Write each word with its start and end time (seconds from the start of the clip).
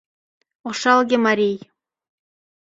Ошалге 0.67 1.17
марий. 1.25 1.57